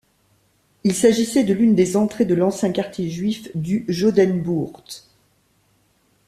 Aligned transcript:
Il 0.83 0.95
s'agissait 0.95 1.43
de 1.43 1.53
l'une 1.53 1.75
des 1.75 1.95
entrées 1.95 2.25
de 2.25 2.33
l'ancien 2.33 2.71
quartier 2.71 3.07
juif 3.11 3.55
du 3.55 3.85
Jodenbuurt. 3.87 5.07